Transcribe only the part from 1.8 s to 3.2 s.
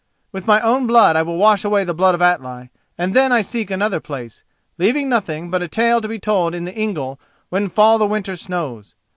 the blood of Atli, and